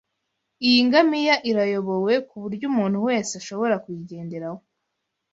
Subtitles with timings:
[0.67, 4.59] Iyi ngamiya irayobowe kuburyo umuntu wese ashobora kuyigenderaho.